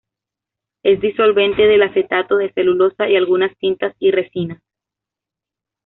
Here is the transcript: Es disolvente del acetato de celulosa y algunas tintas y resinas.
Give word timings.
Es 0.81 0.99
disolvente 0.99 1.61
del 1.67 1.83
acetato 1.83 2.37
de 2.37 2.51
celulosa 2.53 3.07
y 3.07 3.15
algunas 3.17 3.55
tintas 3.59 3.95
y 3.99 4.09
resinas. 4.09 4.59